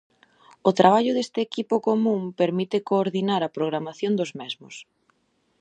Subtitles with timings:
[0.69, 4.75] O traballo deste equipo común permite coordinar a programación dos mesmos.